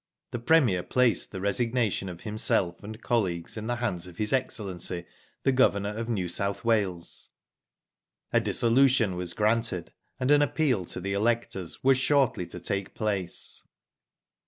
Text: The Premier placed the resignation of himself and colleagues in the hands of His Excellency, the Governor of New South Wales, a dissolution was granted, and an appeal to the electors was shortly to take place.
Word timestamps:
The 0.31 0.39
Premier 0.39 0.81
placed 0.81 1.31
the 1.31 1.39
resignation 1.41 2.09
of 2.09 2.21
himself 2.21 2.83
and 2.83 2.99
colleagues 3.03 3.55
in 3.55 3.67
the 3.67 3.75
hands 3.75 4.07
of 4.07 4.17
His 4.17 4.33
Excellency, 4.33 5.05
the 5.43 5.51
Governor 5.51 5.95
of 5.95 6.09
New 6.09 6.27
South 6.27 6.65
Wales, 6.65 7.29
a 8.33 8.41
dissolution 8.41 9.15
was 9.15 9.35
granted, 9.35 9.93
and 10.19 10.31
an 10.31 10.41
appeal 10.41 10.85
to 10.85 10.99
the 10.99 11.13
electors 11.13 11.83
was 11.83 11.99
shortly 11.99 12.47
to 12.47 12.59
take 12.59 12.95
place. 12.95 13.61